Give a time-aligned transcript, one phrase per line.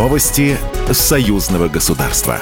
[0.00, 0.56] Новости
[0.90, 2.40] союзного государства.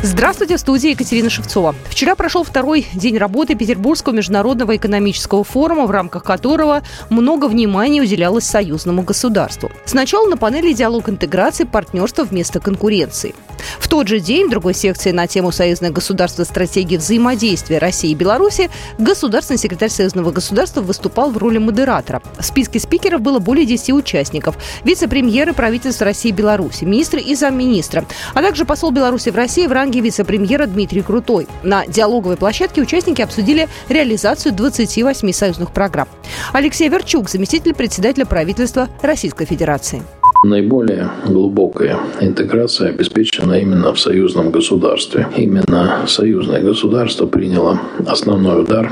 [0.00, 1.74] Здравствуйте, в студии Екатерина Шевцова.
[1.88, 8.44] Вчера прошел второй день работы Петербургского международного экономического форума, в рамках которого много внимания уделялось
[8.44, 9.72] союзному государству.
[9.86, 11.64] Сначала на панели «Диалог интеграции.
[11.64, 13.34] Партнерство вместо конкуренции».
[13.78, 16.44] В тот же день в другой секции на тему «Союзное государство.
[16.44, 22.22] Стратегии взаимодействия России и Беларуси» государственный секретарь Союзного государства выступал в роли модератора.
[22.38, 24.56] В списке спикеров было более 10 участников.
[24.84, 28.04] Вице-премьеры правительства России и Беларуси, министры и замминистра,
[28.34, 31.46] а также посол Беларуси в России в ранге вице-премьера Дмитрий Крутой.
[31.62, 36.08] На диалоговой площадке участники обсудили реализацию 28 союзных программ.
[36.52, 40.02] Алексей Верчук, заместитель председателя правительства Российской Федерации.
[40.42, 45.28] Наиболее глубокая интеграция обеспечена именно в союзном государстве.
[45.36, 48.90] Именно союзное государство приняло основной удар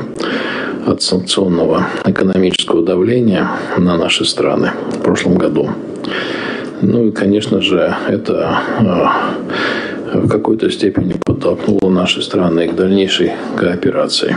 [0.87, 3.49] от санкционного экономического давления
[3.79, 5.71] на наши страны в прошлом году.
[6.83, 8.59] Ну и, конечно же, это
[10.13, 14.37] э, в какой-то степени подтолкнуло наши страны к дальнейшей кооперации.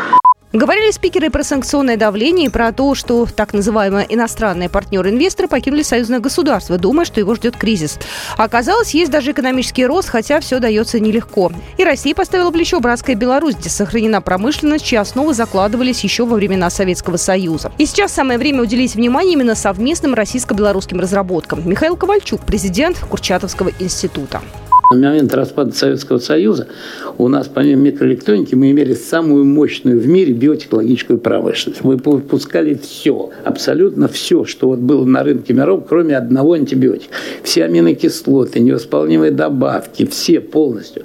[0.53, 6.19] Говорили спикеры про санкционное давление и про то, что так называемые иностранные партнеры-инвесторы покинули союзное
[6.19, 7.97] государство, думая, что его ждет кризис.
[8.35, 11.53] Оказалось, есть даже экономический рост, хотя все дается нелегко.
[11.77, 16.69] И Россия поставила плечо братская Беларусь, где сохранена промышленность, чьи основы закладывались еще во времена
[16.69, 17.71] Советского Союза.
[17.77, 21.61] И сейчас самое время уделить внимание именно совместным российско-белорусским разработкам.
[21.67, 24.41] Михаил Ковальчук, президент Курчатовского института.
[24.91, 26.67] На момент распада Советского Союза
[27.17, 31.81] у нас, помимо микроэлектроники, мы имели самую мощную в мире биотехнологическую промышленность.
[31.85, 37.13] Мы выпускали все, абсолютно все, что вот было на рынке миров, кроме одного антибиотика.
[37.41, 41.03] Все аминокислоты, невосполнимые добавки, все полностью.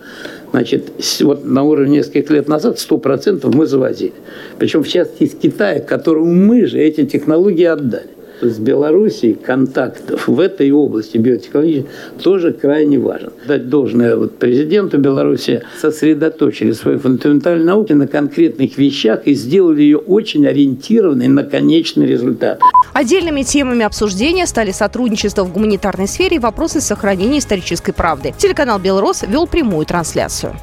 [0.51, 0.91] Значит,
[1.21, 4.15] вот на уровне нескольких лет назад 100% мы завозили.
[4.59, 10.41] Причем в частности из Китая, которому мы же эти технологии отдали с Белоруссией контактов в
[10.41, 11.87] этой области биотехнологии
[12.23, 13.33] тоже крайне важен.
[13.47, 19.99] Дать должное вот президенту Беларуси сосредоточили свою фундаментальную науку на конкретных вещах и сделали ее
[19.99, 22.61] очень ориентированной на конечный результат.
[22.93, 28.35] Отдельными темами обсуждения стали сотрудничество в гуманитарной сфере и вопросы сохранения исторической правды.
[28.39, 30.55] Телеканал «Белрос» вел прямую трансляцию.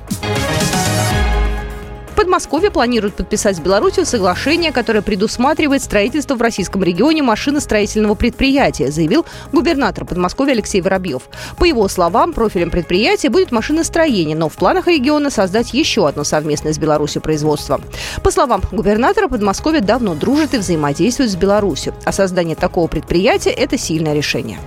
[2.24, 9.26] Подмосковье планирует подписать с Беларусью соглашение, которое предусматривает строительство в российском регионе машиностроительного предприятия, заявил
[9.52, 11.24] губернатор Подмосковья Алексей Воробьев.
[11.58, 16.72] По его словам, профилем предприятия будет машиностроение, но в планах региона создать еще одно совместное
[16.72, 17.82] с Беларусью производство.
[18.24, 23.78] По словам губернатора, Подмосковье давно дружит и взаимодействует с Беларусью, а создание такого предприятия– это
[23.78, 24.60] сильное решение.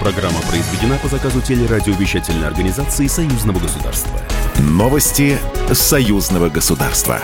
[0.00, 4.18] Программа произведена по заказу телерадиовещательной организации Союзного государства.
[4.58, 5.36] Новости
[5.74, 7.20] союзного государства.